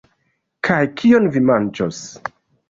Kaj 0.67 0.79
kion 1.01 1.29
vi 1.37 1.45
manĝos? 1.51 2.01